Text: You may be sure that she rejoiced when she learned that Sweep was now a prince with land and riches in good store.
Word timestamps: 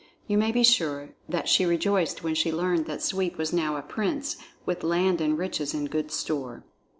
You 0.25 0.35
may 0.39 0.51
be 0.51 0.63
sure 0.63 1.11
that 1.29 1.47
she 1.47 1.63
rejoiced 1.63 2.23
when 2.23 2.33
she 2.33 2.51
learned 2.51 2.87
that 2.87 3.03
Sweep 3.03 3.37
was 3.37 3.53
now 3.53 3.75
a 3.75 3.83
prince 3.83 4.35
with 4.65 4.83
land 4.83 5.21
and 5.21 5.37
riches 5.37 5.75
in 5.75 5.85
good 5.85 6.09
store. 6.09 6.63